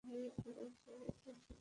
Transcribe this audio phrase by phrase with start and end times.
[0.03, 1.35] আম্মি, আপনি গল্প বলছেন?